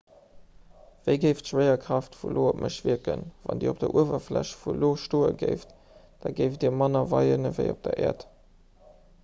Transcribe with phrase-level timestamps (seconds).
[1.07, 4.89] wéi géif d'schwéierkraaft vun io op mech wierken wann dir op der uewerfläch vun io
[5.05, 5.77] stoe géift
[6.25, 8.27] da géift dir manner weien ewéi op der äerd